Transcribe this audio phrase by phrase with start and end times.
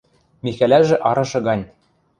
[0.43, 1.65] Михӓлӓжӹ арышы гань: